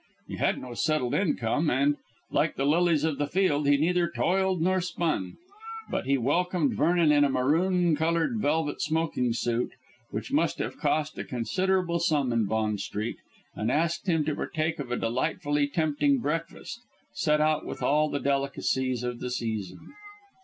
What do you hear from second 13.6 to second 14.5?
asked him to